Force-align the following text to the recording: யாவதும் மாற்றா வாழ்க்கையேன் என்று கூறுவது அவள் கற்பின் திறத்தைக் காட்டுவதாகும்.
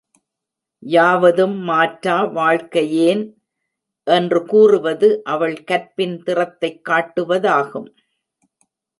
யாவதும் 0.85 1.57
மாற்றா 1.57 2.23
வாழ்க்கையேன் 2.23 3.33
என்று 4.03 4.45
கூறுவது 4.45 5.23
அவள் 5.23 5.63
கற்பின் 5.63 6.23
திறத்தைக் 6.23 6.81
காட்டுவதாகும். 6.89 7.93